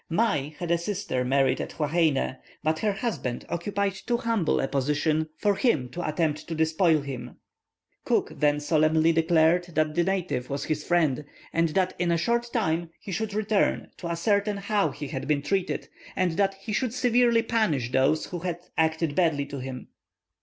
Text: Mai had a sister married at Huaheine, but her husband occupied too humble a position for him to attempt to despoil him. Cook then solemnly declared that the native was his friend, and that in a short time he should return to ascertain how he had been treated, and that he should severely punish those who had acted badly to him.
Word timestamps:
Mai 0.09 0.55
had 0.57 0.71
a 0.71 0.79
sister 0.79 1.23
married 1.23 1.61
at 1.61 1.73
Huaheine, 1.73 2.39
but 2.63 2.79
her 2.79 2.91
husband 2.91 3.45
occupied 3.49 3.93
too 3.93 4.17
humble 4.17 4.59
a 4.59 4.67
position 4.67 5.29
for 5.37 5.53
him 5.53 5.89
to 5.89 6.09
attempt 6.09 6.47
to 6.47 6.55
despoil 6.55 7.01
him. 7.01 7.37
Cook 8.03 8.31
then 8.39 8.59
solemnly 8.59 9.11
declared 9.11 9.65
that 9.75 9.93
the 9.93 10.03
native 10.03 10.49
was 10.49 10.63
his 10.63 10.83
friend, 10.83 11.23
and 11.53 11.69
that 11.75 11.93
in 11.99 12.09
a 12.11 12.17
short 12.17 12.49
time 12.51 12.89
he 12.99 13.11
should 13.11 13.35
return 13.35 13.91
to 13.97 14.07
ascertain 14.07 14.57
how 14.57 14.89
he 14.89 15.09
had 15.09 15.27
been 15.27 15.43
treated, 15.43 15.87
and 16.15 16.31
that 16.31 16.55
he 16.55 16.73
should 16.73 16.95
severely 16.95 17.43
punish 17.43 17.91
those 17.91 18.25
who 18.25 18.39
had 18.39 18.57
acted 18.79 19.13
badly 19.13 19.45
to 19.45 19.59
him. 19.59 19.89